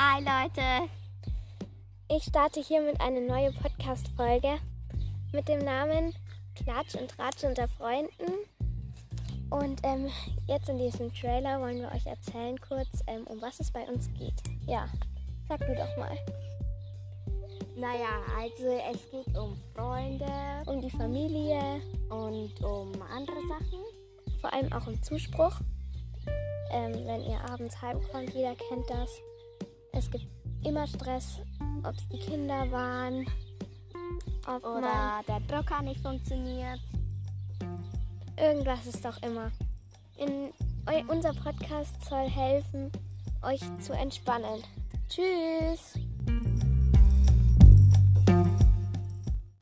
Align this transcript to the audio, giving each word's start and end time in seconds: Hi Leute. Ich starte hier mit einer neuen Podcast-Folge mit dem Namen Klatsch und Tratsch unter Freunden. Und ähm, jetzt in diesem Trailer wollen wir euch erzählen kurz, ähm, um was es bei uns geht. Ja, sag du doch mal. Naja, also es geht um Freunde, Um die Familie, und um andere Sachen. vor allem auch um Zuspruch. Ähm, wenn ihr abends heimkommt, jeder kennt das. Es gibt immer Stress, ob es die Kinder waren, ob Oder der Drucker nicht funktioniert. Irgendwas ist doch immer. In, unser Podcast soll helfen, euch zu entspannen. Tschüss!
Hi 0.00 0.20
Leute. 0.20 0.88
Ich 2.08 2.22
starte 2.22 2.60
hier 2.60 2.80
mit 2.82 3.00
einer 3.00 3.20
neuen 3.20 3.52
Podcast-Folge 3.52 4.60
mit 5.32 5.48
dem 5.48 5.64
Namen 5.64 6.14
Klatsch 6.54 6.94
und 6.94 7.10
Tratsch 7.10 7.42
unter 7.42 7.66
Freunden. 7.66 8.32
Und 9.50 9.80
ähm, 9.82 10.08
jetzt 10.46 10.68
in 10.68 10.78
diesem 10.78 11.12
Trailer 11.12 11.60
wollen 11.60 11.80
wir 11.80 11.90
euch 11.90 12.06
erzählen 12.06 12.56
kurz, 12.60 13.02
ähm, 13.08 13.26
um 13.26 13.42
was 13.42 13.58
es 13.58 13.72
bei 13.72 13.82
uns 13.88 14.08
geht. 14.16 14.40
Ja, 14.68 14.86
sag 15.48 15.58
du 15.66 15.74
doch 15.74 15.96
mal. 15.96 16.16
Naja, 17.74 18.22
also 18.38 18.80
es 18.92 19.10
geht 19.10 19.36
um 19.36 19.60
Freunde, 19.74 20.30
Um 20.66 20.80
die 20.80 20.90
Familie, 20.90 21.82
und 22.08 22.52
um 22.62 22.92
andere 23.02 23.40
Sachen. 23.48 23.82
vor 24.40 24.52
allem 24.52 24.72
auch 24.72 24.86
um 24.86 25.02
Zuspruch. 25.02 25.58
Ähm, 26.70 26.92
wenn 27.04 27.24
ihr 27.24 27.40
abends 27.50 27.82
heimkommt, 27.82 28.32
jeder 28.32 28.54
kennt 28.54 28.88
das. 28.88 29.10
Es 29.92 30.10
gibt 30.10 30.26
immer 30.64 30.86
Stress, 30.86 31.40
ob 31.82 31.94
es 31.94 32.08
die 32.08 32.18
Kinder 32.18 32.70
waren, 32.70 33.26
ob 34.46 34.64
Oder 34.64 35.22
der 35.26 35.40
Drucker 35.40 35.82
nicht 35.82 36.00
funktioniert. 36.00 36.80
Irgendwas 38.36 38.86
ist 38.86 39.04
doch 39.04 39.20
immer. 39.22 39.50
In, 40.16 40.52
unser 41.08 41.34
Podcast 41.34 42.04
soll 42.04 42.28
helfen, 42.28 42.90
euch 43.42 43.60
zu 43.80 43.92
entspannen. 43.92 44.62
Tschüss! 45.08 45.94